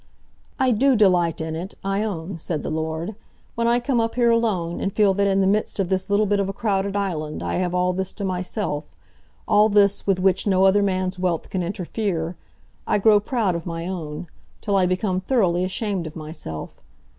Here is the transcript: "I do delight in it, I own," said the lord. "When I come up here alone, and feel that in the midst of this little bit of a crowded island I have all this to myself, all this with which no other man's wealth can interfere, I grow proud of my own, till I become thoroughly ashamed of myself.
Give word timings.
"I 0.59 0.71
do 0.71 0.95
delight 0.95 1.41
in 1.41 1.55
it, 1.55 1.75
I 1.83 2.01
own," 2.03 2.39
said 2.39 2.63
the 2.63 2.71
lord. 2.71 3.13
"When 3.53 3.67
I 3.67 3.79
come 3.79 4.01
up 4.01 4.15
here 4.15 4.31
alone, 4.31 4.79
and 4.81 4.91
feel 4.91 5.13
that 5.13 5.27
in 5.27 5.41
the 5.41 5.45
midst 5.45 5.79
of 5.79 5.89
this 5.89 6.09
little 6.09 6.25
bit 6.25 6.39
of 6.39 6.49
a 6.49 6.53
crowded 6.53 6.95
island 6.95 7.43
I 7.43 7.57
have 7.57 7.75
all 7.75 7.93
this 7.93 8.11
to 8.13 8.25
myself, 8.25 8.83
all 9.47 9.69
this 9.69 10.07
with 10.07 10.17
which 10.19 10.47
no 10.47 10.65
other 10.65 10.81
man's 10.81 11.19
wealth 11.19 11.51
can 11.51 11.61
interfere, 11.61 12.35
I 12.87 12.97
grow 12.97 13.19
proud 13.19 13.53
of 13.53 13.67
my 13.67 13.85
own, 13.85 14.25
till 14.59 14.75
I 14.75 14.87
become 14.87 15.19
thoroughly 15.21 15.63
ashamed 15.63 16.07
of 16.07 16.15
myself. 16.15 16.81